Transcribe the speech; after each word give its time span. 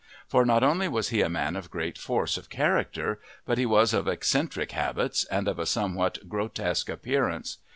For 0.27 0.45
not 0.45 0.63
only 0.63 0.87
was 0.87 1.09
he 1.09 1.21
a 1.21 1.29
man 1.29 1.55
of 1.55 1.69
great 1.69 1.95
force 1.95 2.35
of 2.35 2.49
character, 2.49 3.19
but 3.45 3.59
he 3.59 3.67
was 3.67 3.93
of 3.93 4.07
eccentric 4.07 4.71
habits 4.71 5.25
and 5.25 5.47
of 5.47 5.59
a 5.59 5.67
somewhat 5.67 6.27
grotesque 6.27 6.89
appearance. 6.89 7.59